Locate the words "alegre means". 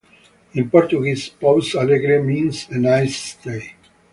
1.79-2.65